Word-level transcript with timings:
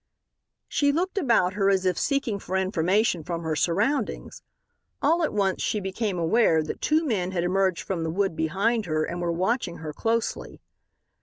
She 0.67 0.91
looked 0.91 1.19
about 1.19 1.53
her 1.53 1.69
as 1.69 1.85
if 1.85 1.95
seeking 1.95 2.39
for 2.39 2.57
information 2.57 3.23
from 3.23 3.43
her 3.43 3.55
surroundings. 3.55 4.41
All 4.99 5.21
at 5.21 5.31
once 5.31 5.61
she 5.61 5.79
became 5.79 6.17
aware 6.17 6.63
that 6.63 6.81
two 6.81 7.05
men 7.05 7.33
had 7.33 7.43
emerged 7.43 7.83
from 7.83 8.01
the 8.03 8.09
wood 8.09 8.35
behind 8.35 8.87
her 8.87 9.03
and 9.03 9.21
were 9.21 9.31
watching 9.31 9.77
her 9.77 9.93
closely. 9.93 10.59